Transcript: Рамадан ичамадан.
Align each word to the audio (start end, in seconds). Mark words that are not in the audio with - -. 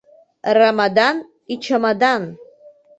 Рамадан 0.59 1.15
ичамадан. 1.53 2.23